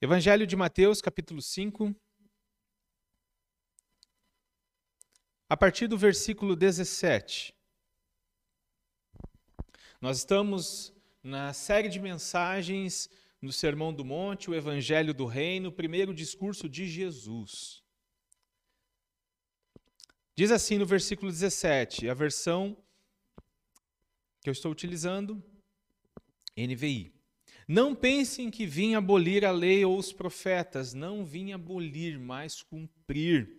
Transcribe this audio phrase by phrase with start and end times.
[0.00, 1.92] Evangelho de Mateus, capítulo 5.
[5.48, 7.52] A partir do versículo 17.
[10.00, 13.10] Nós estamos na série de mensagens
[13.42, 17.82] no Sermão do Monte, o Evangelho do Reino, o primeiro discurso de Jesus.
[20.36, 22.80] Diz assim no versículo 17, a versão
[24.40, 25.42] que eu estou utilizando,
[26.56, 27.17] NVI.
[27.68, 33.58] Não pensem que vim abolir a lei ou os profetas, não vim abolir, mas cumprir.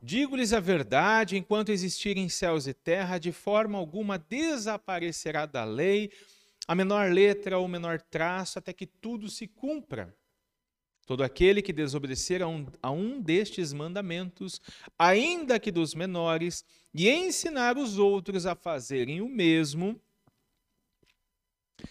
[0.00, 6.12] Digo-lhes a verdade: enquanto existirem céus e terra, de forma alguma desaparecerá da lei
[6.68, 10.16] a menor letra ou menor traço, até que tudo se cumpra.
[11.04, 14.60] Todo aquele que desobedecer a um, a um destes mandamentos,
[14.96, 20.00] ainda que dos menores, e ensinar os outros a fazerem o mesmo,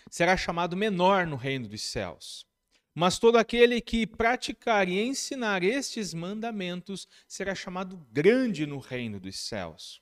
[0.09, 2.45] será chamado menor no reino dos céus.
[2.93, 9.37] Mas todo aquele que praticar e ensinar estes mandamentos será chamado grande no reino dos
[9.39, 10.01] céus.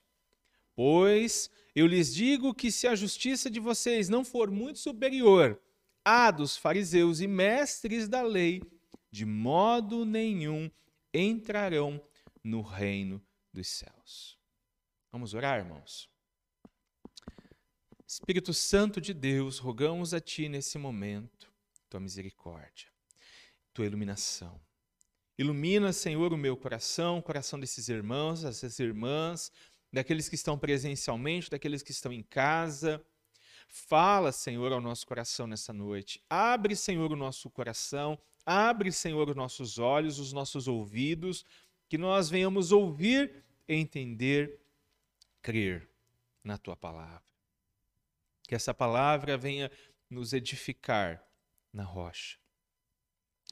[0.74, 5.60] Pois eu lhes digo que se a justiça de vocês não for muito superior
[6.04, 8.62] à dos fariseus e mestres da lei,
[9.10, 10.70] de modo nenhum
[11.12, 12.00] entrarão
[12.42, 14.38] no reino dos céus.
[15.10, 16.08] Vamos orar, irmãos?
[18.10, 21.52] Espírito Santo de Deus, rogamos a Ti nesse momento,
[21.90, 22.88] Tua misericórdia,
[23.74, 24.58] Tua iluminação.
[25.36, 29.52] Ilumina, Senhor, o meu coração, o coração desses irmãos, dessas irmãs,
[29.92, 33.04] daqueles que estão presencialmente, daqueles que estão em casa.
[33.68, 36.24] Fala, Senhor, ao nosso coração nessa noite.
[36.30, 41.44] Abre, Senhor, o nosso coração, abre, Senhor, os nossos olhos, os nossos ouvidos,
[41.90, 44.58] que nós venhamos ouvir, entender,
[45.42, 45.86] crer
[46.42, 47.27] na tua palavra.
[48.48, 49.70] Que essa palavra venha
[50.10, 51.24] nos edificar
[51.72, 52.38] na rocha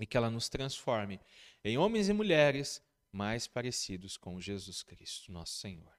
[0.00, 1.20] e que ela nos transforme
[1.62, 5.94] em homens e mulheres mais parecidos com Jesus Cristo, nosso Senhor.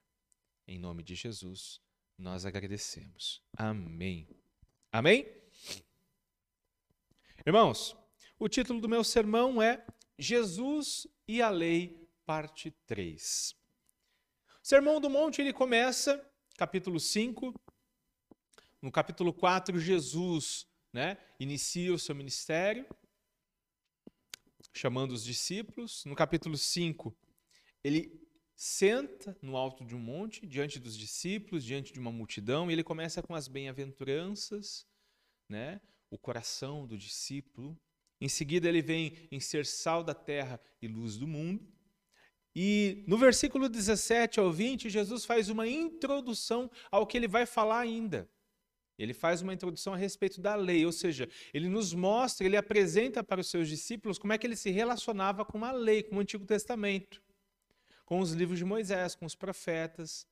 [0.67, 1.79] Em nome de Jesus,
[2.17, 3.41] nós agradecemos.
[3.55, 4.27] Amém.
[4.91, 5.31] Amém?
[7.45, 7.95] Irmãos,
[8.39, 9.85] o título do meu sermão é
[10.17, 13.55] Jesus e a Lei, parte 3.
[14.63, 16.19] O Sermão do Monte ele começa,
[16.57, 17.53] capítulo 5,
[18.87, 22.87] no capítulo 4, Jesus né, inicia o seu ministério,
[24.73, 26.05] chamando os discípulos.
[26.05, 27.13] No capítulo 5,
[27.83, 32.73] ele senta no alto de um monte, diante dos discípulos, diante de uma multidão, e
[32.73, 34.87] ele começa com as bem-aventuranças,
[35.49, 37.77] né, o coração do discípulo.
[38.21, 41.67] Em seguida, ele vem em ser sal da terra e luz do mundo.
[42.55, 47.79] E no versículo 17 ao 20, Jesus faz uma introdução ao que ele vai falar
[47.79, 48.29] ainda.
[48.97, 53.23] Ele faz uma introdução a respeito da lei, ou seja, ele nos mostra, ele apresenta
[53.23, 56.19] para os seus discípulos como é que ele se relacionava com a lei, com o
[56.19, 57.21] Antigo Testamento,
[58.05, 60.25] com os livros de Moisés, com os profetas.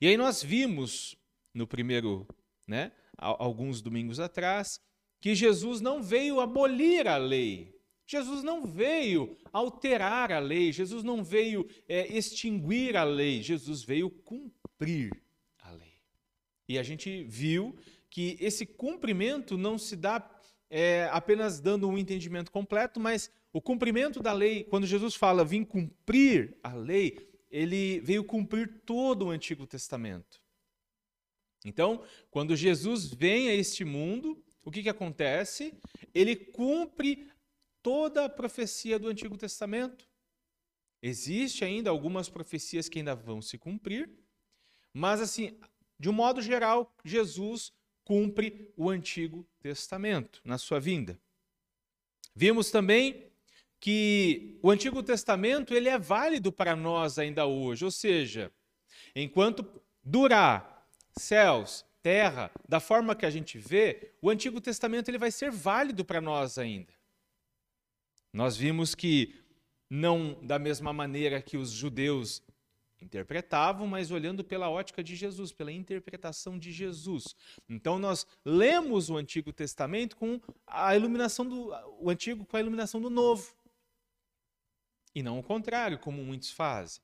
[0.00, 1.16] E aí nós vimos
[1.52, 2.26] no primeiro,
[2.66, 4.80] né, alguns domingos atrás,
[5.20, 7.74] que Jesus não veio abolir a lei.
[8.06, 14.10] Jesus não veio alterar a lei, Jesus não veio é, extinguir a lei, Jesus veio
[14.10, 15.23] cumprir
[16.68, 17.76] e a gente viu
[18.10, 20.30] que esse cumprimento não se dá
[20.70, 25.64] é, apenas dando um entendimento completo, mas o cumprimento da lei, quando Jesus fala vim
[25.64, 30.42] cumprir a lei, ele veio cumprir todo o Antigo Testamento.
[31.64, 35.72] Então, quando Jesus vem a este mundo, o que, que acontece?
[36.12, 37.28] Ele cumpre
[37.82, 40.08] toda a profecia do Antigo Testamento.
[41.02, 44.10] Existe ainda algumas profecias que ainda vão se cumprir,
[44.92, 45.58] mas assim,
[45.98, 47.72] de um modo geral, Jesus
[48.04, 51.18] cumpre o Antigo Testamento na sua vinda.
[52.34, 53.30] Vimos também
[53.80, 58.50] que o Antigo Testamento ele é válido para nós ainda hoje, ou seja,
[59.14, 59.66] enquanto
[60.02, 65.50] durar céus, terra, da forma que a gente vê, o Antigo Testamento ele vai ser
[65.50, 66.92] válido para nós ainda.
[68.32, 69.34] Nós vimos que
[69.88, 72.42] não da mesma maneira que os judeus
[73.00, 77.34] interpretavam, mas olhando pela ótica de Jesus, pela interpretação de Jesus.
[77.68, 81.70] Então nós lemos o Antigo Testamento com a iluminação do
[82.00, 83.54] o antigo com a iluminação do novo.
[85.14, 87.02] E não o contrário, como muitos fazem.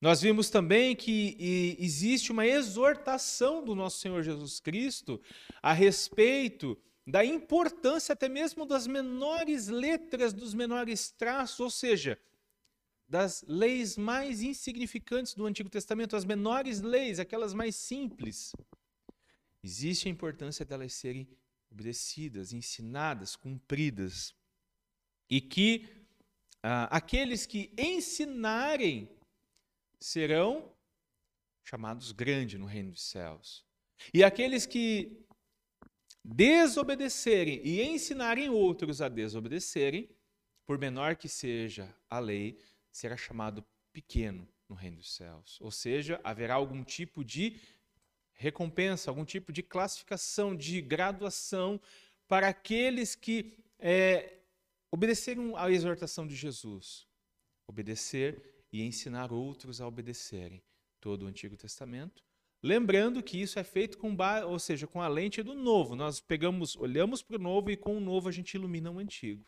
[0.00, 5.20] Nós vimos também que existe uma exortação do nosso Senhor Jesus Cristo
[5.62, 6.76] a respeito
[7.06, 12.18] da importância até mesmo das menores letras, dos menores traços, ou seja,
[13.12, 18.54] das leis mais insignificantes do Antigo Testamento, as menores leis, aquelas mais simples.
[19.62, 21.28] Existe a importância delas serem
[21.70, 24.34] obedecidas, ensinadas, cumpridas.
[25.28, 25.86] E que
[26.62, 29.10] ah, aqueles que ensinarem
[30.00, 30.72] serão
[31.62, 33.62] chamados grandes no reino dos céus.
[34.14, 35.22] E aqueles que
[36.24, 40.08] desobedecerem e ensinarem outros a desobedecerem,
[40.64, 42.58] por menor que seja a lei,
[42.92, 45.58] será chamado pequeno no reino dos céus.
[45.60, 47.58] Ou seja, haverá algum tipo de
[48.34, 51.80] recompensa, algum tipo de classificação, de graduação
[52.28, 54.38] para aqueles que é,
[54.90, 57.06] obedeceram à exortação de Jesus.
[57.66, 60.62] Obedecer e ensinar outros a obedecerem.
[61.00, 62.22] Todo o Antigo Testamento.
[62.62, 64.16] Lembrando que isso é feito com,
[64.46, 65.96] ou seja, com a lente do novo.
[65.96, 69.44] Nós pegamos, olhamos para o novo e com o novo a gente ilumina o antigo.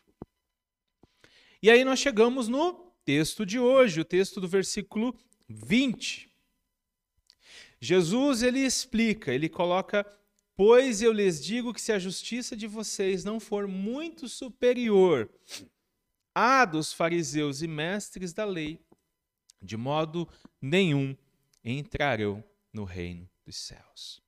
[1.61, 5.15] E aí nós chegamos no texto de hoje, o texto do versículo
[5.47, 6.27] 20.
[7.79, 10.03] Jesus ele explica, ele coloca:
[10.55, 15.29] Pois eu lhes digo que se a justiça de vocês não for muito superior
[16.33, 18.79] à dos fariseus e mestres da lei,
[19.61, 20.27] de modo
[20.59, 21.15] nenhum
[21.63, 22.43] entrarão
[22.73, 24.21] no reino dos céus.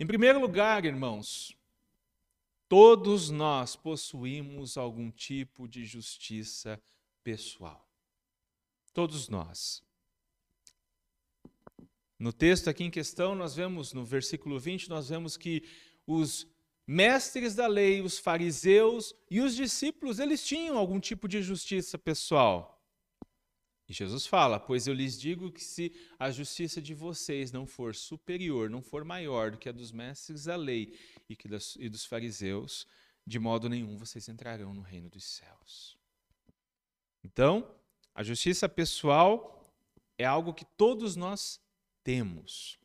[0.00, 1.56] Em primeiro lugar, irmãos,
[2.66, 6.80] todos nós possuímos algum tipo de justiça
[7.22, 7.88] pessoal.
[8.92, 9.82] Todos nós.
[12.18, 15.64] No texto aqui em questão, nós vemos, no versículo 20, nós vemos que
[16.06, 16.46] os
[16.86, 22.80] mestres da lei, os fariseus e os discípulos, eles tinham algum tipo de justiça pessoal.
[23.88, 27.94] E Jesus fala: Pois eu lhes digo que se a justiça de vocês não for
[27.94, 30.96] superior, não for maior do que a dos mestres da lei
[31.28, 32.86] e, que das, e dos fariseus,
[33.26, 35.98] de modo nenhum vocês entrarão no reino dos céus.
[37.24, 37.74] Então,
[38.14, 39.64] a justiça pessoal
[40.18, 41.60] é algo que todos nós
[42.04, 42.78] temos.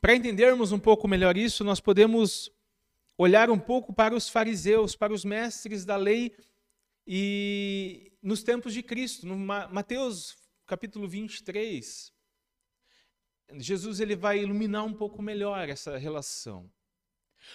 [0.00, 2.50] Para entendermos um pouco melhor isso, nós podemos
[3.16, 6.36] olhar um pouco para os fariseus, para os mestres da lei
[7.06, 10.36] e nos tempos de Cristo, no Mateus
[10.66, 12.12] capítulo 23,
[13.56, 16.70] Jesus ele vai iluminar um pouco melhor essa relação.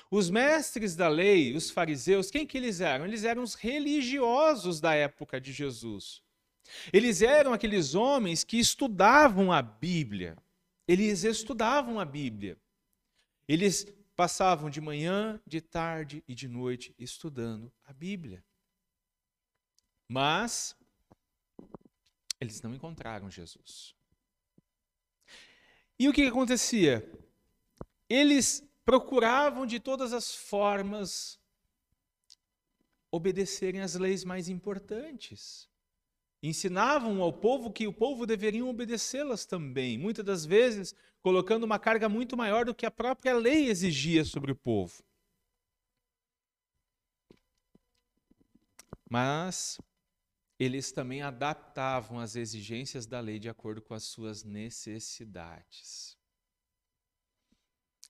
[0.09, 3.05] Os mestres da lei, os fariseus, quem que eles eram?
[3.05, 6.21] Eles eram os religiosos da época de Jesus.
[6.93, 10.37] Eles eram aqueles homens que estudavam a Bíblia.
[10.87, 12.57] Eles estudavam a Bíblia.
[13.47, 18.43] Eles passavam de manhã, de tarde e de noite estudando a Bíblia.
[20.07, 20.75] Mas
[22.39, 23.95] eles não encontraram Jesus.
[25.97, 27.07] E o que acontecia?
[28.09, 31.39] Eles procuravam de todas as formas
[33.11, 35.69] obedecerem às leis mais importantes.
[36.41, 42.09] Ensinavam ao povo que o povo deveria obedecê-las também, muitas das vezes colocando uma carga
[42.09, 45.03] muito maior do que a própria lei exigia sobre o povo.
[49.07, 49.79] Mas
[50.57, 56.18] eles também adaptavam as exigências da lei de acordo com as suas necessidades.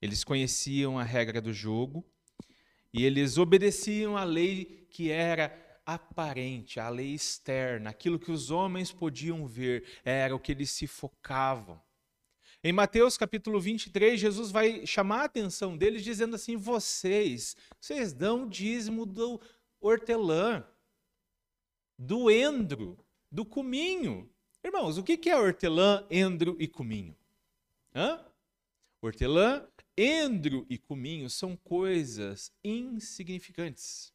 [0.01, 2.05] Eles conheciam a regra do jogo
[2.93, 5.53] e eles obedeciam à lei que era
[5.85, 10.85] aparente, a lei externa, aquilo que os homens podiam ver, era o que eles se
[10.85, 11.81] focavam.
[12.63, 18.47] Em Mateus capítulo 23, Jesus vai chamar a atenção deles dizendo assim: vocês, vocês dão
[18.47, 19.41] dízimo do
[19.79, 20.65] hortelã,
[21.97, 22.97] do endro,
[23.31, 24.29] do cominho.
[24.63, 27.15] Irmãos, o que é hortelã, endro e cominho?
[27.95, 28.23] Hã?
[29.01, 29.65] Hortelã
[29.99, 34.13] endro e cominho são coisas insignificantes.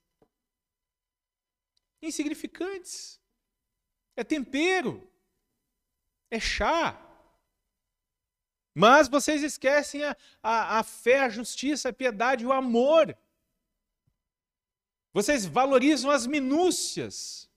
[2.00, 3.20] Insignificantes.
[4.16, 5.06] É tempero.
[6.30, 7.00] É chá.
[8.74, 13.16] Mas vocês esquecem a, a, a fé, a justiça, a piedade, o amor.
[15.12, 17.48] Vocês valorizam as minúcias,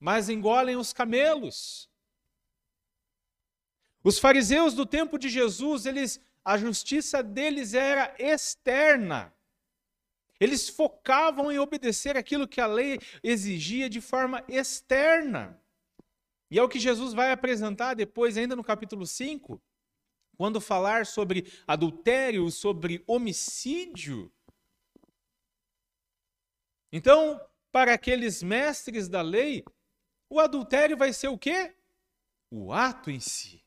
[0.00, 1.88] mas engolem os camelos.
[4.02, 9.34] Os fariseus do tempo de Jesus, eles a justiça deles era externa.
[10.38, 15.58] Eles focavam em obedecer aquilo que a lei exigia de forma externa.
[16.50, 19.60] E é o que Jesus vai apresentar depois, ainda no capítulo 5,
[20.36, 24.30] quando falar sobre adultério, sobre homicídio.
[26.92, 27.40] Então,
[27.72, 29.64] para aqueles mestres da lei,
[30.28, 31.74] o adultério vai ser o quê?
[32.50, 33.63] O ato em si.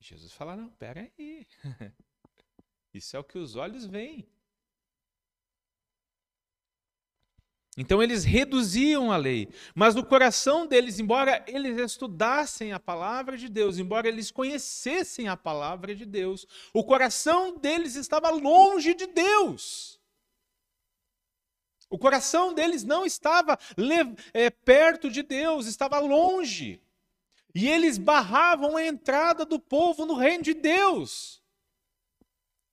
[0.00, 1.46] Jesus fala: não, pera aí.
[2.92, 4.28] Isso é o que os olhos veem.
[7.76, 13.48] Então eles reduziam a lei, mas no coração deles, embora eles estudassem a palavra de
[13.48, 20.00] Deus, embora eles conhecessem a palavra de Deus, o coração deles estava longe de Deus.
[21.88, 23.58] O coração deles não estava
[24.34, 26.82] é, perto de Deus, estava longe.
[27.54, 31.42] E eles barravam a entrada do povo no reino de Deus,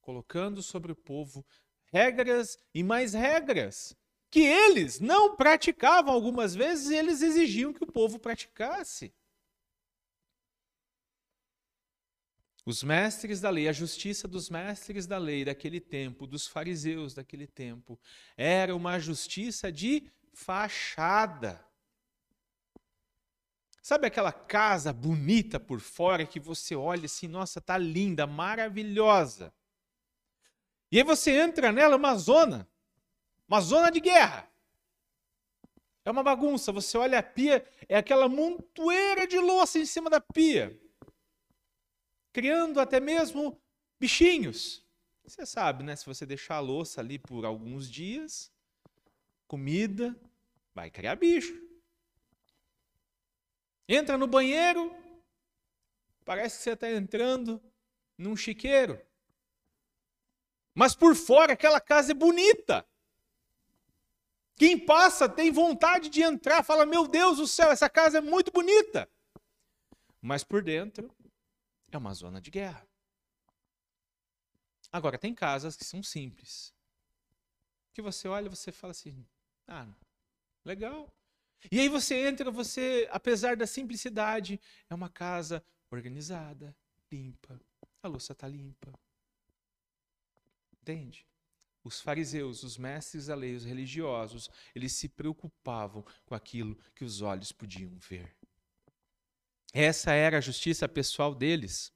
[0.01, 1.45] colocando sobre o povo
[1.91, 3.95] regras e mais regras
[4.29, 9.13] que eles não praticavam algumas vezes e eles exigiam que o povo praticasse.
[12.65, 17.47] Os mestres da lei, a justiça dos mestres da lei daquele tempo, dos fariseus daquele
[17.47, 17.97] tempo,
[18.35, 21.65] era uma justiça de fachada.
[23.87, 29.53] Sabe aquela casa bonita por fora que você olha assim, nossa, tá linda, maravilhosa.
[30.91, 32.67] E aí você entra nela, uma zona
[33.47, 34.45] uma zona de guerra.
[36.03, 36.69] É uma bagunça.
[36.73, 40.77] Você olha a pia, é aquela montoeira de louça em cima da pia,
[42.33, 43.57] criando até mesmo
[43.97, 44.85] bichinhos.
[45.23, 45.95] Você sabe, né?
[45.95, 48.51] Se você deixar a louça ali por alguns dias,
[49.47, 50.13] comida,
[50.75, 51.66] vai criar bicho.
[53.87, 54.93] Entra no banheiro,
[56.25, 57.61] parece que você está entrando
[58.17, 59.01] num chiqueiro.
[60.73, 62.87] Mas por fora aquela casa é bonita.
[64.55, 68.51] Quem passa tem vontade de entrar, fala: Meu Deus do céu, essa casa é muito
[68.51, 69.09] bonita.
[70.21, 71.15] Mas por dentro
[71.91, 72.85] é uma zona de guerra.
[74.91, 76.73] Agora, tem casas que são simples.
[77.93, 79.25] Que você olha e você fala assim:
[79.67, 79.87] Ah,
[80.65, 81.11] legal.
[81.71, 84.59] E aí você entra, você, apesar da simplicidade,
[84.89, 86.75] é uma casa organizada,
[87.11, 87.59] limpa.
[88.01, 88.93] A louça está limpa.
[90.81, 91.25] Entende?
[91.83, 97.21] Os fariseus, os mestres da lei, os religiosos, eles se preocupavam com aquilo que os
[97.21, 98.35] olhos podiam ver.
[99.73, 101.93] Essa era a justiça pessoal deles.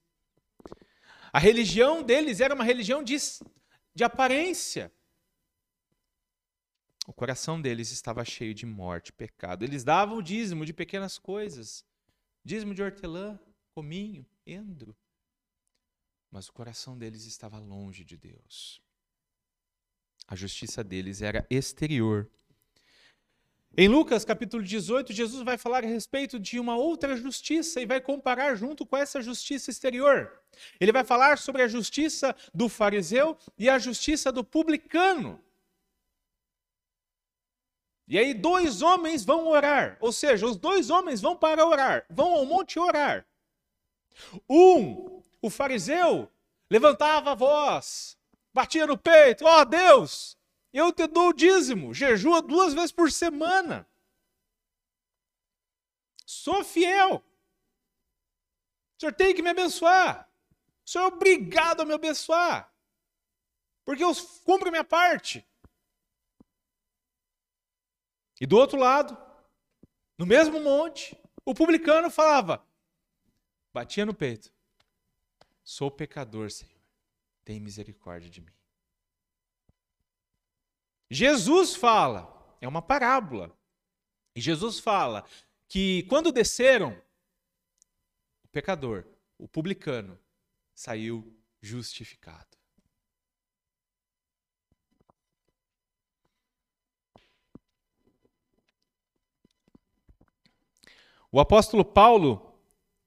[1.32, 3.16] A religião deles era uma religião de,
[3.94, 4.92] de aparência.
[7.06, 9.64] O coração deles estava cheio de morte, pecado.
[9.64, 11.84] Eles davam dízimo de pequenas coisas,
[12.44, 13.38] dízimo de hortelã,
[13.74, 14.96] cominho, endro.
[16.30, 18.80] Mas o coração deles estava longe de Deus.
[20.28, 22.30] A justiça deles era exterior.
[23.76, 28.00] Em Lucas capítulo 18, Jesus vai falar a respeito de uma outra justiça e vai
[28.00, 30.30] comparar junto com essa justiça exterior.
[30.78, 35.42] Ele vai falar sobre a justiça do fariseu e a justiça do publicano.
[38.08, 42.34] E aí, dois homens vão orar, ou seja, os dois homens vão para orar, vão
[42.34, 43.26] ao monte orar.
[44.48, 46.30] Um, o fariseu,
[46.70, 48.18] levantava a voz,
[48.52, 50.36] batia no peito: Ó oh, Deus,
[50.72, 53.86] eu te dou o dízimo, jejua duas vezes por semana.
[56.24, 57.16] Sou fiel.
[57.16, 60.28] O senhor tem que me abençoar.
[60.84, 62.72] O senhor é obrigado a me abençoar.
[63.84, 64.12] Porque eu
[64.44, 65.46] cumpro minha parte.
[68.42, 69.16] E do outro lado,
[70.18, 72.60] no mesmo monte, o publicano falava,
[73.72, 74.52] batia no peito:
[75.62, 76.82] Sou pecador, Senhor
[77.44, 78.52] tem misericórdia de mim.
[81.08, 83.56] Jesus fala, é uma parábola,
[84.34, 85.24] e Jesus fala
[85.68, 87.00] que quando desceram,
[88.42, 89.06] o pecador,
[89.38, 90.18] o publicano,
[90.74, 92.51] saiu justificado.
[101.34, 102.54] O apóstolo Paulo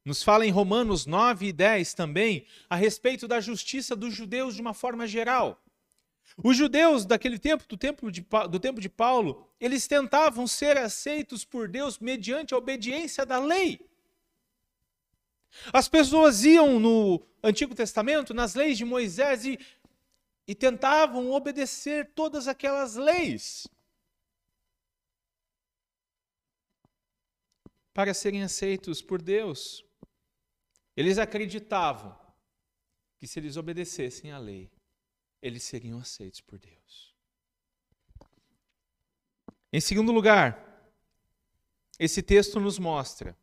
[0.03, 4.61] nos fala em Romanos 9 e 10 também a respeito da justiça dos judeus de
[4.61, 5.63] uma forma geral.
[6.43, 11.45] Os judeus daquele tempo, do tempo de, do tempo de Paulo, eles tentavam ser aceitos
[11.45, 13.79] por Deus mediante a obediência da lei.
[15.71, 19.59] As pessoas iam no Antigo Testamento, nas leis de Moisés, e,
[20.47, 23.67] e tentavam obedecer todas aquelas leis.
[27.95, 29.85] Para serem aceitos por Deus.
[30.97, 32.13] Eles acreditavam
[33.17, 34.69] que se eles obedecessem à lei,
[35.41, 37.15] eles seriam aceitos por Deus.
[39.71, 40.91] Em segundo lugar,
[41.97, 43.37] esse texto nos mostra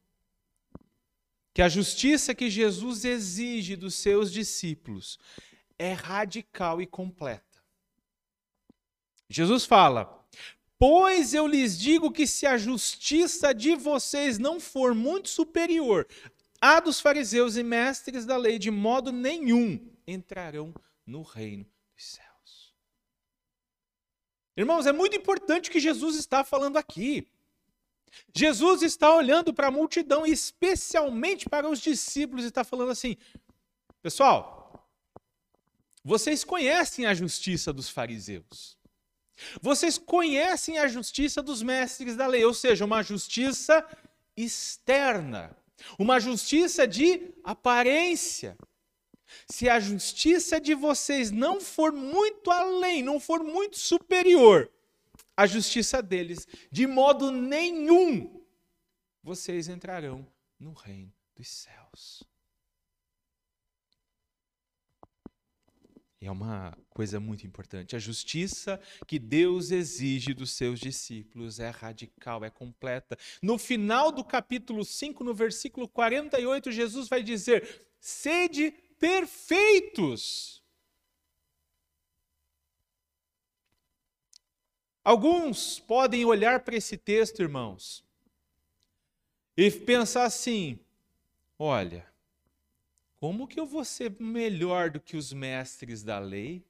[1.54, 5.18] que a justiça que Jesus exige dos seus discípulos
[5.78, 7.64] é radical e completa.
[9.30, 10.21] Jesus fala:
[10.84, 16.08] Pois eu lhes digo que se a justiça de vocês não for muito superior
[16.60, 20.74] a dos fariseus e mestres da lei, de modo nenhum entrarão
[21.06, 22.74] no reino dos céus.
[24.56, 27.28] Irmãos, é muito importante o que Jesus está falando aqui.
[28.34, 33.16] Jesus está olhando para a multidão, especialmente para os discípulos, e está falando assim:
[34.02, 34.84] pessoal,
[36.02, 38.81] vocês conhecem a justiça dos fariseus.
[39.60, 43.84] Vocês conhecem a justiça dos mestres da lei, ou seja, uma justiça
[44.36, 45.56] externa,
[45.98, 48.56] uma justiça de aparência.
[49.48, 54.70] Se a justiça de vocês não for muito além, não for muito superior
[55.36, 58.42] à justiça deles, de modo nenhum
[59.22, 60.26] vocês entrarão
[60.58, 62.22] no reino dos céus.
[66.26, 67.96] É uma coisa muito importante.
[67.96, 73.18] A justiça que Deus exige dos seus discípulos é radical, é completa.
[73.42, 80.62] No final do capítulo 5, no versículo 48, Jesus vai dizer: sede perfeitos.
[85.02, 88.04] Alguns podem olhar para esse texto, irmãos,
[89.56, 90.78] e pensar assim:
[91.58, 92.11] olha,
[93.22, 96.66] como que eu vou ser melhor do que os mestres da lei,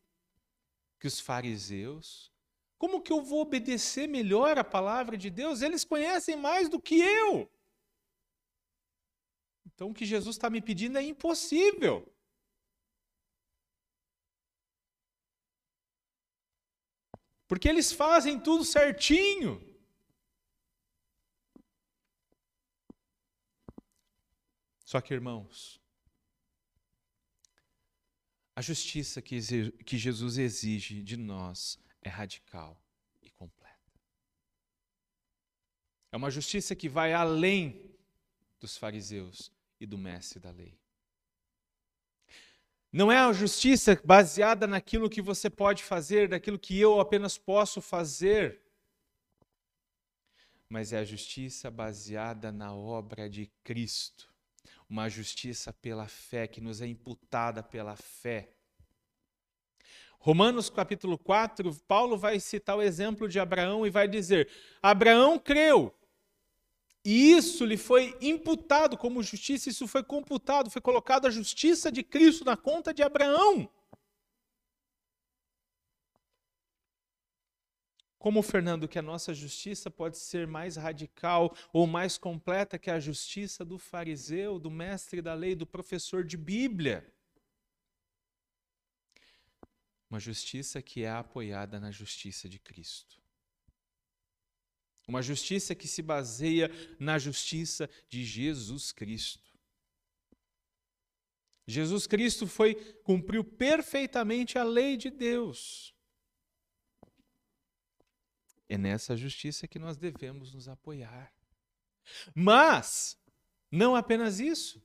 [1.00, 2.30] que os fariseus?
[2.76, 5.62] Como que eu vou obedecer melhor a palavra de Deus?
[5.62, 7.50] Eles conhecem mais do que eu.
[9.64, 12.06] Então o que Jesus está me pedindo é impossível.
[17.49, 19.59] Porque eles fazem tudo certinho.
[24.85, 25.81] Só que, irmãos,
[28.54, 29.40] a justiça que,
[29.85, 32.78] que Jesus exige de nós é radical
[33.23, 33.73] e completa.
[36.11, 37.90] É uma justiça que vai além
[38.61, 40.78] dos fariseus e do mestre da lei.
[42.92, 47.80] Não é a justiça baseada naquilo que você pode fazer, naquilo que eu apenas posso
[47.80, 48.61] fazer,
[50.68, 54.31] mas é a justiça baseada na obra de Cristo
[54.92, 58.50] uma justiça pela fé, que nos é imputada pela fé.
[60.18, 64.50] Romanos capítulo 4, Paulo vai citar o exemplo de Abraão e vai dizer:
[64.82, 65.94] Abraão creu,
[67.02, 72.02] e isso lhe foi imputado como justiça, isso foi computado, foi colocado a justiça de
[72.02, 73.71] Cristo na conta de Abraão.
[78.23, 83.00] Como, Fernando, que a nossa justiça pode ser mais radical ou mais completa que a
[83.00, 87.13] justiça do fariseu, do mestre da lei, do professor de Bíblia?
[90.08, 93.21] Uma justiça que é apoiada na justiça de Cristo.
[95.08, 99.50] Uma justiça que se baseia na justiça de Jesus Cristo.
[101.67, 105.93] Jesus Cristo foi cumpriu perfeitamente a lei de Deus.
[108.73, 111.30] É nessa justiça que nós devemos nos apoiar.
[112.35, 113.19] Mas,
[113.71, 114.82] não apenas isso.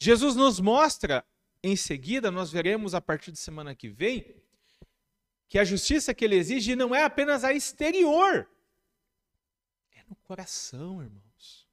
[0.00, 1.24] Jesus nos mostra,
[1.62, 4.34] em seguida, nós veremos a partir de semana que vem,
[5.48, 8.50] que a justiça que ele exige não é apenas a exterior,
[9.92, 11.68] é no coração, irmãos.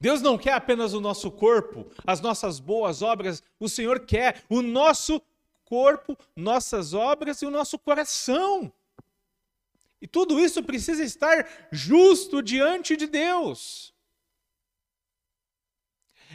[0.00, 4.62] Deus não quer apenas o nosso corpo, as nossas boas obras, o Senhor quer o
[4.62, 5.20] nosso
[5.64, 8.72] corpo, nossas obras e o nosso coração.
[10.00, 13.94] E tudo isso precisa estar justo diante de Deus.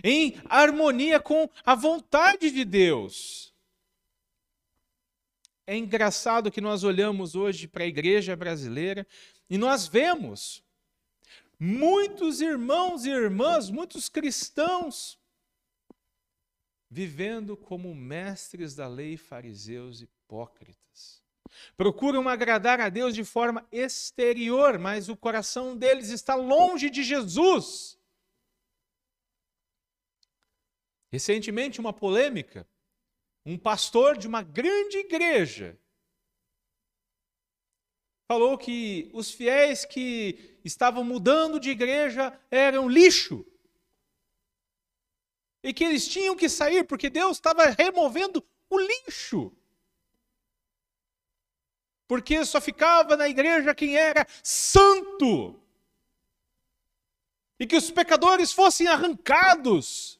[0.03, 3.53] Em harmonia com a vontade de Deus.
[5.65, 9.07] É engraçado que nós olhamos hoje para a igreja brasileira
[9.49, 10.61] e nós vemos
[11.57, 15.17] muitos irmãos e irmãs, muitos cristãos,
[16.89, 21.23] vivendo como mestres da lei, fariseus hipócritas.
[21.75, 27.97] Procuram agradar a Deus de forma exterior, mas o coração deles está longe de Jesus.
[31.11, 32.67] Recentemente, uma polêmica.
[33.45, 35.77] Um pastor de uma grande igreja
[38.27, 43.45] falou que os fiéis que estavam mudando de igreja eram lixo.
[45.61, 49.55] E que eles tinham que sair porque Deus estava removendo o lixo
[52.07, 55.59] porque só ficava na igreja quem era santo.
[57.59, 60.19] E que os pecadores fossem arrancados.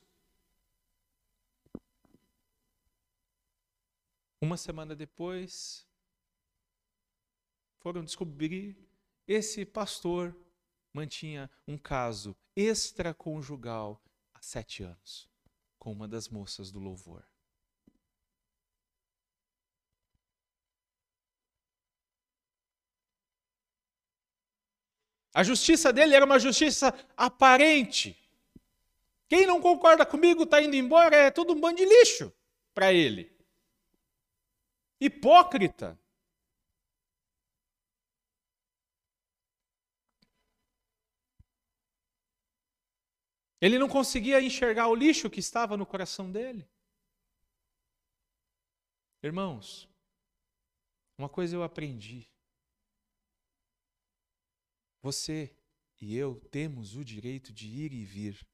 [4.39, 5.87] Uma semana depois,
[7.79, 8.77] foram descobrir
[9.27, 10.35] esse pastor
[10.93, 14.01] mantinha um caso extraconjugal
[14.33, 15.29] há sete anos
[15.79, 17.25] com uma das moças do louvor.
[25.33, 28.15] A justiça dele era uma justiça aparente.
[29.27, 32.31] Quem não concorda comigo está indo embora, é tudo um bando de lixo
[32.73, 33.35] para ele.
[34.99, 35.99] Hipócrita.
[43.59, 46.69] Ele não conseguia enxergar o lixo que estava no coração dele.
[49.23, 49.89] Irmãos,
[51.17, 52.32] uma coisa eu aprendi.
[55.03, 55.53] Você
[55.99, 58.47] e eu temos o direito de ir e vir.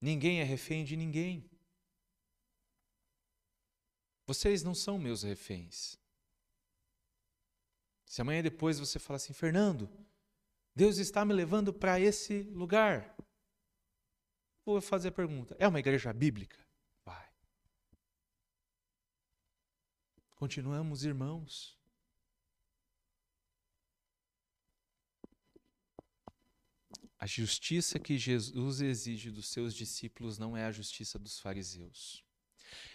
[0.00, 1.50] Ninguém é refém de ninguém.
[4.24, 5.98] Vocês não são meus reféns.
[8.06, 9.90] Se amanhã depois você falar assim, Fernando,
[10.76, 13.16] Deus está me levando para esse lugar.
[14.64, 16.64] Vou fazer a pergunta: é uma igreja bíblica?
[17.04, 17.28] Vai.
[20.36, 21.76] Continuamos irmãos.
[27.24, 32.22] A justiça que Jesus exige dos seus discípulos não é a justiça dos fariseus.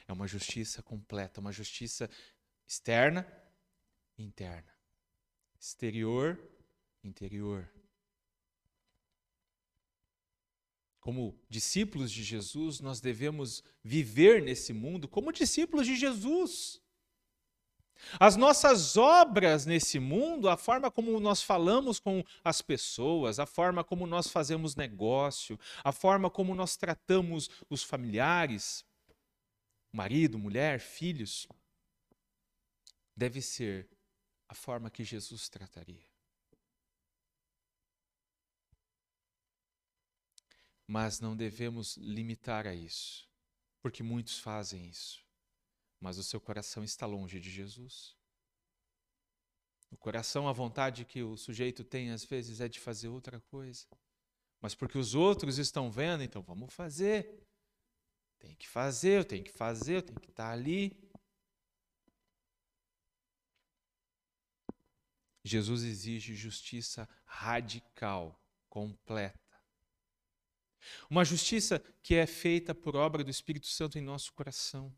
[0.07, 2.07] É uma justiça completa, uma justiça
[2.67, 3.27] externa
[4.19, 4.71] e interna.
[5.59, 6.39] Exterior
[7.03, 7.67] interior.
[10.99, 16.79] Como discípulos de Jesus, nós devemos viver nesse mundo como discípulos de Jesus.
[18.19, 23.83] As nossas obras nesse mundo, a forma como nós falamos com as pessoas, a forma
[23.83, 28.85] como nós fazemos negócio, a forma como nós tratamos os familiares,
[29.91, 31.47] marido, mulher, filhos,
[33.15, 33.89] deve ser
[34.47, 36.07] a forma que Jesus trataria.
[40.87, 43.29] Mas não devemos limitar a isso,
[43.81, 45.28] porque muitos fazem isso.
[45.99, 48.15] Mas o seu coração está longe de Jesus.
[49.91, 53.85] O coração, a vontade que o sujeito tem às vezes é de fazer outra coisa.
[54.61, 57.47] Mas porque os outros estão vendo, então vamos fazer.
[58.39, 60.97] Tem que fazer, eu tenho que fazer, eu tenho que estar ali.
[65.43, 69.39] Jesus exige justiça radical, completa.
[71.09, 74.95] Uma justiça que é feita por obra do Espírito Santo em nosso coração.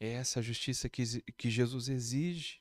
[0.00, 2.60] É essa a justiça que, que Jesus exige.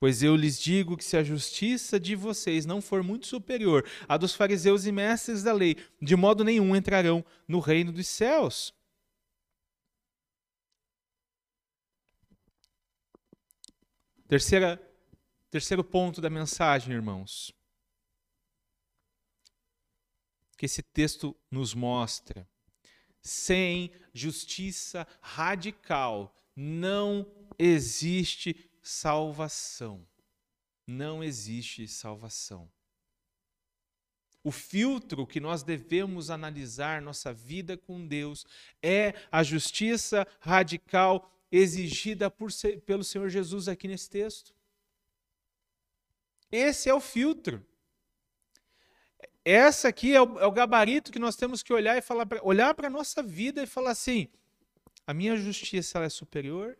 [0.00, 4.16] Pois eu lhes digo que se a justiça de vocês não for muito superior à
[4.16, 8.74] dos fariseus e mestres da lei, de modo nenhum entrarão no reino dos céus.
[14.26, 14.82] Terceira,
[15.50, 17.54] terceiro ponto da mensagem, irmãos
[20.64, 22.48] que esse texto nos mostra.
[23.20, 27.26] Sem justiça radical não
[27.58, 30.06] existe salvação.
[30.86, 32.70] Não existe salvação.
[34.42, 38.44] O filtro que nós devemos analisar nossa vida com Deus
[38.82, 42.50] é a justiça radical exigida por,
[42.84, 44.54] pelo Senhor Jesus aqui nesse texto.
[46.52, 47.64] Esse é o filtro.
[49.42, 52.74] Essa aqui é o, é o gabarito que nós temos que olhar e falar, olhar
[52.74, 54.28] para a nossa vida e falar assim:
[55.06, 56.78] a minha justiça é superior?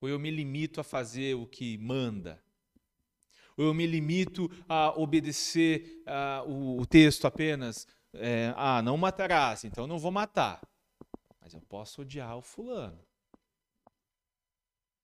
[0.00, 2.42] Ou eu me limito a fazer o que manda?
[3.56, 7.86] Ou eu me limito a obedecer uh, o, o, texto apenas?
[8.14, 10.66] É, ah, não matarás, então não vou matar.
[11.40, 13.04] Mas eu posso odiar o fulano.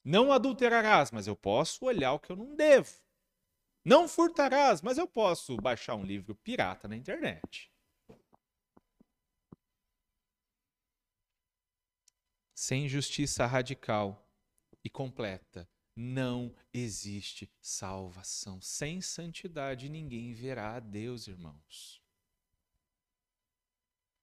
[0.03, 2.95] Não adulterarás, mas eu posso olhar o que eu não devo.
[3.85, 7.71] Não furtarás, mas eu posso baixar um livro pirata na internet.
[12.57, 14.27] Sem justiça radical
[14.83, 18.62] e completa, não existe salvação.
[18.62, 22.01] Sem santidade, ninguém verá a Deus, irmãos.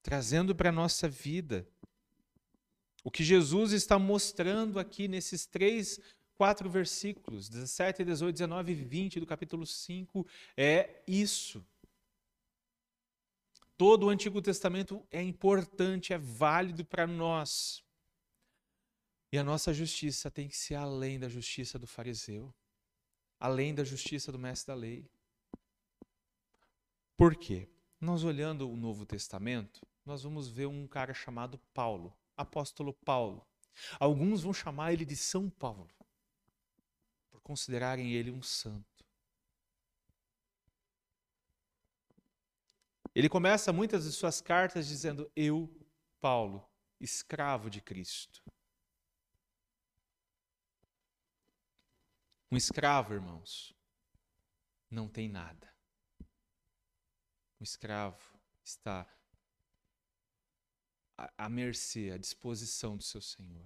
[0.02, 1.69] Trazendo para a nossa vida
[3.04, 6.00] o que Jesus está mostrando aqui nesses três
[6.34, 10.26] quatro versículos, 17, 18, 19 e 20 do capítulo 5,
[10.58, 11.63] é isso.
[13.78, 17.84] Todo o Antigo Testamento é importante, é válido para nós.
[19.34, 22.54] E a nossa justiça tem que ser além da justiça do fariseu,
[23.39, 25.10] além da justiça do mestre da lei.
[27.17, 27.67] Por quê?
[28.00, 33.43] Nós olhando o Novo Testamento, nós vamos ver um cara chamado Paulo, apóstolo Paulo.
[34.00, 35.89] Alguns vão chamar ele de São Paulo
[37.43, 39.04] considerarem ele um santo.
[43.13, 45.69] Ele começa muitas de suas cartas dizendo: Eu,
[46.22, 46.63] Paulo,
[47.00, 48.41] escravo de Cristo.
[52.54, 53.74] Um escravo, irmãos,
[54.88, 55.74] não tem nada.
[57.60, 58.22] O escravo
[58.63, 59.12] está
[61.36, 63.66] à mercê, à disposição do seu Senhor.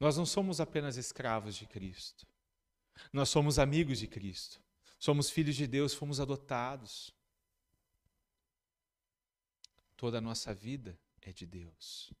[0.00, 2.26] Nós não somos apenas escravos de Cristo.
[3.12, 4.60] Nós somos amigos de Cristo.
[4.98, 7.14] Somos filhos de Deus, fomos adotados.
[9.96, 12.12] Toda a nossa vida é de Deus.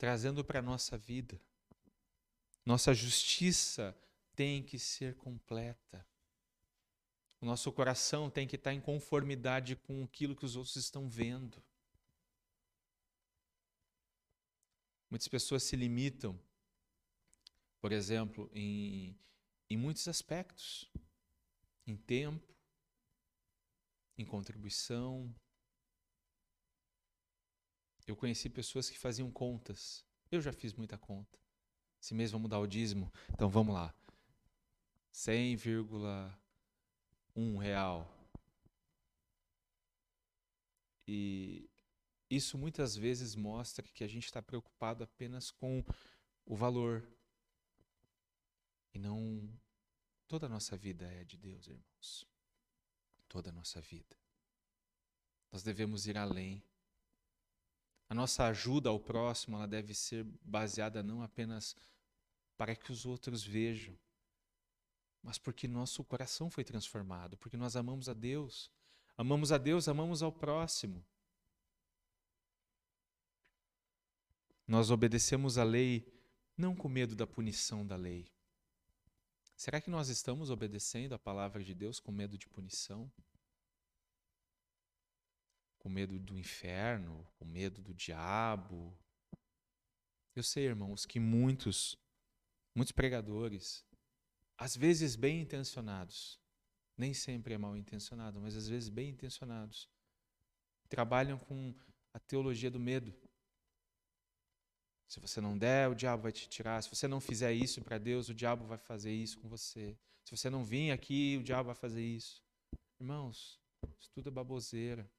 [0.00, 1.38] Trazendo para a nossa vida.
[2.64, 3.94] Nossa justiça
[4.34, 6.06] tem que ser completa.
[7.38, 11.62] O nosso coração tem que estar em conformidade com aquilo que os outros estão vendo.
[15.10, 16.40] Muitas pessoas se limitam,
[17.78, 19.14] por exemplo, em,
[19.68, 20.90] em muitos aspectos,
[21.86, 22.56] em tempo,
[24.16, 25.30] em contribuição.
[28.10, 30.04] Eu conheci pessoas que faziam contas.
[30.32, 31.38] Eu já fiz muita conta.
[32.00, 33.94] Se mesmo vamos dar o dízimo, então vamos lá.
[35.12, 38.12] 100,1 real.
[41.06, 41.70] E
[42.28, 45.84] isso muitas vezes mostra que a gente está preocupado apenas com
[46.44, 47.08] o valor
[48.92, 49.48] e não
[50.26, 52.26] toda a nossa vida é de Deus, irmãos.
[53.28, 54.16] Toda a nossa vida.
[55.52, 56.60] Nós devemos ir além.
[58.10, 61.76] A nossa ajuda ao próximo, ela deve ser baseada não apenas
[62.56, 63.96] para que os outros vejam,
[65.22, 68.68] mas porque nosso coração foi transformado, porque nós amamos a Deus.
[69.16, 71.04] Amamos a Deus, amamos ao próximo.
[74.66, 76.12] Nós obedecemos a lei
[76.56, 78.26] não com medo da punição da lei.
[79.56, 83.08] Será que nós estamos obedecendo a palavra de Deus com medo de punição?
[85.80, 88.96] Com medo do inferno, com medo do diabo?
[90.36, 91.96] Eu sei, irmãos, que muitos,
[92.74, 93.84] muitos pregadores,
[94.56, 96.38] às vezes bem intencionados,
[96.96, 99.88] nem sempre é mal intencionado, mas às vezes bem intencionados,
[100.88, 101.74] trabalham com
[102.12, 103.12] a teologia do medo.
[105.08, 106.80] Se você não der, o diabo vai te tirar.
[106.82, 109.98] Se você não fizer isso para Deus, o diabo vai fazer isso com você.
[110.24, 112.44] Se você não vir aqui, o diabo vai fazer isso.
[113.00, 113.58] Irmãos,
[113.98, 115.10] isso tudo é baboseira.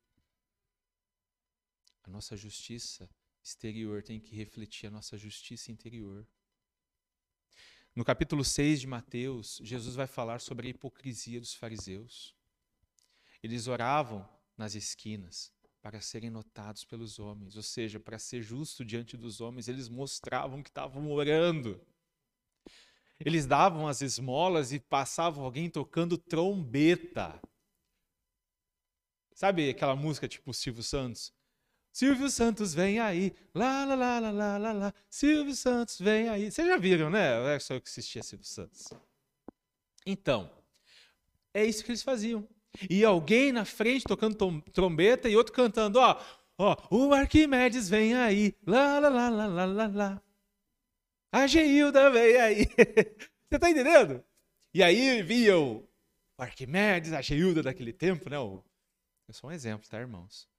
[2.12, 3.10] Nossa justiça
[3.42, 6.28] exterior tem que refletir a nossa justiça interior.
[7.96, 12.36] No capítulo 6 de Mateus, Jesus vai falar sobre a hipocrisia dos fariseus.
[13.42, 19.18] Eles oravam nas esquinas, para serem notados pelos homens, ou seja, para ser justo diante
[19.18, 21.82] dos homens, eles mostravam que estavam orando.
[23.20, 27.42] Eles davam as esmolas e passavam alguém tocando trombeta.
[29.34, 31.34] Sabe aquela música tipo Silvio Santos?
[31.92, 36.50] Silvio Santos vem aí, lá, lá, lá, lá, lá, lá, lá, Silvio Santos vem aí.
[36.50, 37.56] Vocês já viram, né?
[37.56, 38.88] É só eu que assistia Silvio Santos.
[40.06, 40.50] Então,
[41.54, 42.48] é isso que eles faziam.
[42.90, 46.18] E alguém na frente tocando trombeta e outro cantando, ó,
[46.58, 50.22] ó, o Arquimedes vem aí, lá, lá, lá, lá, lá, lá, lá.
[51.32, 52.66] A Geilda vem aí.
[53.50, 54.24] Você tá entendendo?
[54.74, 55.86] E aí via o
[56.38, 58.38] Arquimedes, a Geilda daquele tempo, né?
[58.38, 58.64] Eu
[59.32, 60.51] sou um exemplo, tá, irmãos?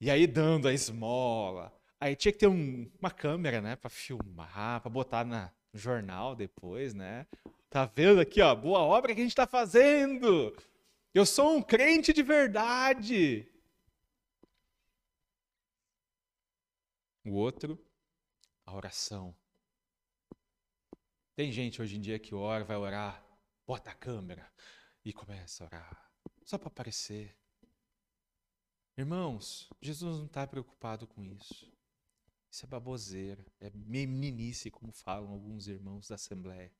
[0.00, 1.72] E aí dando a esmola.
[2.00, 6.36] Aí tinha que ter um, uma câmera, né, para filmar, para botar na, no jornal
[6.36, 7.26] depois, né?
[7.70, 10.54] Tá vendo aqui, ó, boa obra que a gente está fazendo.
[11.12, 13.48] Eu sou um crente de verdade.
[17.24, 17.82] O outro,
[18.66, 19.34] a oração.
[21.34, 23.24] Tem gente hoje em dia que ora, vai orar,
[23.66, 24.46] bota a câmera
[25.04, 26.10] e começa a orar,
[26.44, 27.36] só para aparecer.
[28.96, 31.72] Irmãos, Jesus não está preocupado com isso.
[32.50, 36.72] Isso é baboseira, é meninice, como falam alguns irmãos da Assembleia.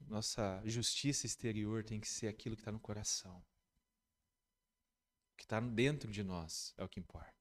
[0.00, 3.38] Nossa justiça exterior tem que ser aquilo que está no coração.
[5.32, 7.32] O que está dentro de nós é o que importa.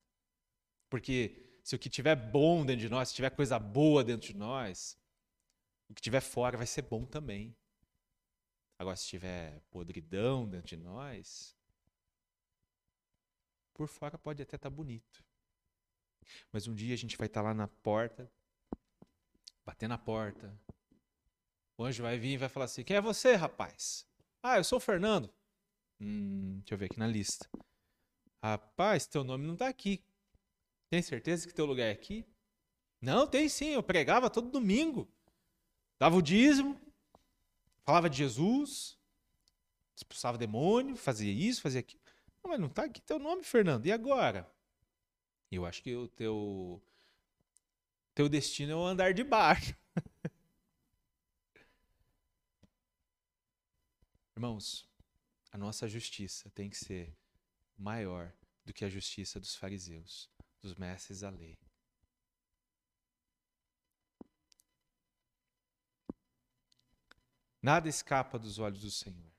[0.90, 4.38] Porque se o que tiver bom dentro de nós, se tiver coisa boa dentro de
[4.38, 4.96] nós,
[5.90, 7.56] o que tiver fora vai ser bom também.
[8.84, 11.56] Agora, se tiver podridão dentro de nós,
[13.74, 15.24] por fora pode até estar tá bonito.
[16.52, 18.30] Mas um dia a gente vai estar tá lá na porta,
[19.66, 20.54] bater na porta,
[21.78, 24.06] o anjo vai vir e vai falar assim: Quem é você, rapaz?
[24.42, 25.34] Ah, eu sou o Fernando.
[26.02, 27.50] Hum, deixa eu ver aqui na lista.
[28.44, 30.04] Rapaz, teu nome não está aqui.
[30.90, 32.28] Tem certeza que teu lugar é aqui?
[33.00, 33.70] Não, tem sim.
[33.70, 35.10] Eu pregava todo domingo.
[35.98, 36.78] Dava o dízimo.
[37.84, 38.98] Falava de Jesus.
[39.96, 40.96] Expulsava demônio.
[40.96, 42.02] Fazia isso, fazia aquilo.
[42.44, 43.86] Não, mas não está aqui teu nome, Fernando.
[43.86, 44.52] E agora?
[45.52, 46.82] Eu acho que o teu
[48.14, 49.76] teu destino é o andar de baixo.
[54.36, 54.88] Irmãos,
[55.52, 57.16] a nossa justiça tem que ser
[57.78, 58.34] maior
[58.66, 60.30] do que a justiça dos fariseus,
[60.62, 61.58] dos mestres da lei.
[67.64, 69.32] Nada escapa dos olhos do Senhor.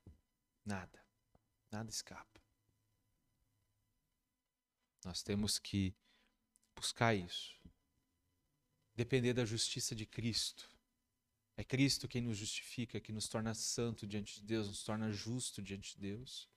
[0.64, 0.98] Nada.
[1.70, 2.40] Nada escapa.
[5.04, 5.94] Nós temos que
[6.74, 7.60] buscar isso.
[8.96, 10.70] Depender da justiça de Cristo.
[11.54, 15.60] É Cristo quem nos justifica, que nos torna santo diante de Deus, nos torna justo
[15.60, 16.48] diante de Deus.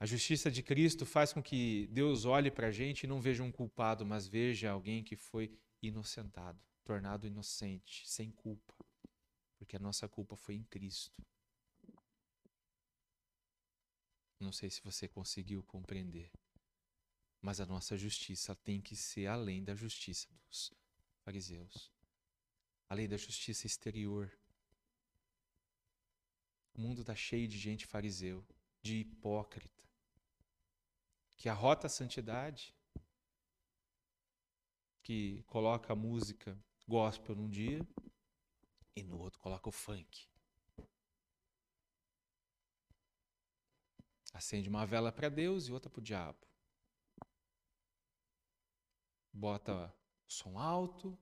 [0.00, 3.44] A justiça de Cristo faz com que Deus olhe para a gente e não veja
[3.44, 8.85] um culpado, mas veja alguém que foi inocentado, tornado inocente, sem culpa
[9.56, 11.22] porque a nossa culpa foi em Cristo.
[14.38, 16.30] Não sei se você conseguiu compreender,
[17.40, 20.72] mas a nossa justiça tem que ser além da justiça dos
[21.24, 21.90] fariseus,
[22.88, 24.30] além da justiça exterior.
[26.74, 28.46] O mundo está cheio de gente fariseu,
[28.82, 29.82] de hipócrita,
[31.38, 32.74] que arrota a santidade,
[35.02, 37.80] que coloca a música gospel num dia
[38.96, 40.26] e no outro coloca o funk.
[44.32, 46.46] Acende uma vela para Deus e outra para o diabo.
[49.32, 49.94] Bota
[50.26, 51.16] som alto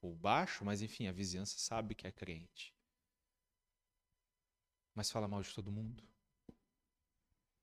[0.00, 2.74] ou baixo, mas enfim, a vizinhança sabe que é crente.
[4.94, 6.02] Mas fala mal de todo mundo.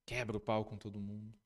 [0.06, 1.38] Quebra o pau com todo mundo.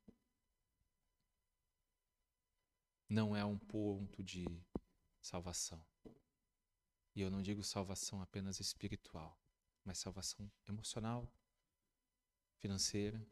[3.09, 4.45] Não é um ponto de
[5.21, 5.83] salvação.
[7.15, 9.37] E eu não digo salvação apenas espiritual,
[9.83, 11.31] mas salvação emocional,
[12.57, 13.23] financeira,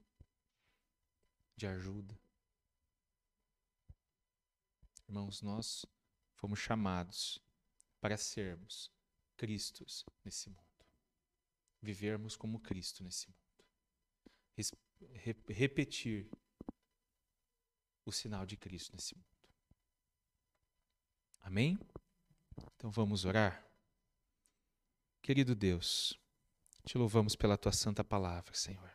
[1.55, 2.19] de ajuda.
[5.07, 5.85] Irmãos, nós
[6.35, 7.39] fomos chamados
[7.99, 8.91] para sermos
[9.35, 10.85] Cristos nesse mundo.
[11.81, 13.41] Vivermos como Cristo nesse mundo.
[15.47, 16.29] repetir
[18.05, 19.49] o sinal de Cristo nesse mundo.
[21.39, 21.79] Amém?
[22.75, 23.70] Então vamos orar?
[25.21, 26.19] Querido Deus,
[26.83, 28.91] te louvamos pela tua santa palavra, Senhor.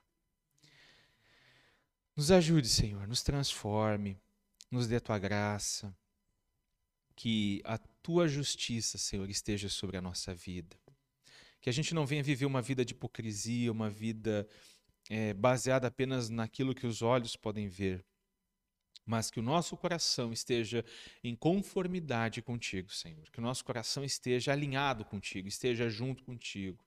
[2.16, 4.18] Nos ajude, Senhor, nos transforme,
[4.70, 5.96] nos dê a tua graça,
[7.14, 10.76] que a tua justiça, Senhor, esteja sobre a nossa vida.
[11.60, 14.48] Que a gente não venha viver uma vida de hipocrisia, uma vida
[15.08, 18.04] é, baseada apenas naquilo que os olhos podem ver,
[19.06, 20.84] mas que o nosso coração esteja
[21.22, 23.30] em conformidade contigo, Senhor.
[23.30, 26.84] Que o nosso coração esteja alinhado contigo, esteja junto contigo.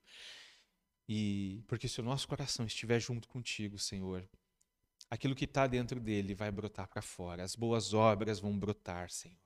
[1.07, 4.29] E porque se o nosso coração estiver junto contigo, Senhor,
[5.09, 7.41] aquilo que está dentro dele vai brotar para fora.
[7.41, 9.37] As boas obras vão brotar, Senhor.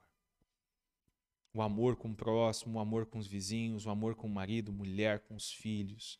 [1.54, 4.74] O amor com o próximo, o amor com os vizinhos, o amor com o marido,
[4.74, 6.20] mulher, com os filhos.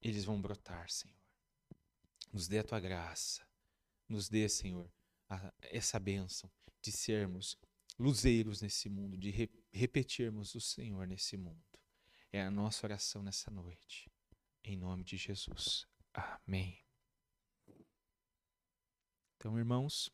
[0.00, 1.16] Eles vão brotar, Senhor.
[2.32, 3.44] Nos dê a tua graça.
[4.08, 4.88] Nos dê, Senhor,
[5.28, 6.50] a, essa bênção
[6.82, 7.58] de sermos
[7.98, 11.64] luzeiros nesse mundo, de re, repetirmos o Senhor nesse mundo.
[12.32, 14.10] É a nossa oração nessa noite.
[14.62, 15.86] Em nome de Jesus.
[16.12, 16.78] Amém.
[19.36, 20.10] Então, irmãos,